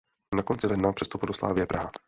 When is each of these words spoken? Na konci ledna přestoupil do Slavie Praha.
Na 0.35 0.43
konci 0.43 0.67
ledna 0.67 0.93
přestoupil 0.93 1.27
do 1.27 1.33
Slavie 1.33 1.67
Praha. 1.67 1.91